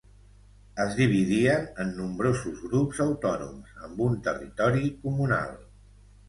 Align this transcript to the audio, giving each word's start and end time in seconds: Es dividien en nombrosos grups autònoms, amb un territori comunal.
Es 0.85 0.95
dividien 0.99 1.67
en 1.83 1.91
nombrosos 1.97 2.63
grups 2.71 3.03
autònoms, 3.05 3.77
amb 3.89 4.03
un 4.07 4.17
territori 4.29 4.91
comunal. 5.05 5.55